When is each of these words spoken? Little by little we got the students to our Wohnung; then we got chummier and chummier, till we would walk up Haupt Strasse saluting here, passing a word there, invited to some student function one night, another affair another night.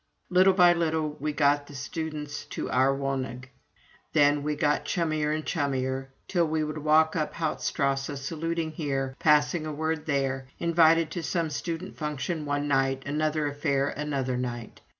Little 0.31 0.53
by 0.55 0.73
little 0.73 1.09
we 1.19 1.31
got 1.31 1.67
the 1.67 1.75
students 1.75 2.45
to 2.45 2.71
our 2.71 2.91
Wohnung; 2.91 3.43
then 4.13 4.41
we 4.41 4.55
got 4.55 4.83
chummier 4.83 5.31
and 5.31 5.45
chummier, 5.45 6.07
till 6.27 6.47
we 6.47 6.63
would 6.63 6.79
walk 6.79 7.15
up 7.15 7.35
Haupt 7.35 7.61
Strasse 7.61 8.19
saluting 8.19 8.71
here, 8.71 9.15
passing 9.19 9.67
a 9.67 9.71
word 9.71 10.07
there, 10.07 10.47
invited 10.57 11.11
to 11.11 11.21
some 11.21 11.51
student 11.51 11.97
function 11.99 12.47
one 12.47 12.67
night, 12.67 13.03
another 13.05 13.45
affair 13.45 13.89
another 13.89 14.37
night. 14.37 14.81